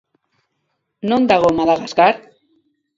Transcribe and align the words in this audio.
Non 1.09 1.21
dago 1.29 1.49
Madagaskar? 1.57 2.13